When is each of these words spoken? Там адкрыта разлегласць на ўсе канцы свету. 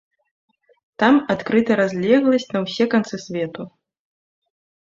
Там 1.03 1.19
адкрыта 1.33 1.77
разлегласць 1.81 2.49
на 2.57 2.63
ўсе 2.65 2.89
канцы 2.95 3.15
свету. 3.25 3.63